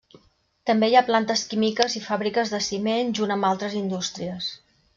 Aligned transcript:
També 0.69 0.87
hi 0.91 0.95
ha 1.01 1.03
plantes 1.09 1.43
químiques 1.51 1.97
i 1.99 2.03
fàbriques 2.07 2.53
de 2.55 2.63
ciment, 2.69 3.15
junt 3.21 3.35
amb 3.37 3.49
altres 3.51 3.77
indústries. 3.85 4.49